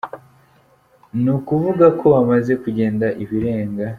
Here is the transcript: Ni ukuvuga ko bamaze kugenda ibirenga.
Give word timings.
Ni 1.21 1.29
ukuvuga 1.37 1.85
ko 1.99 2.05
bamaze 2.15 2.53
kugenda 2.63 3.07
ibirenga. 3.23 3.85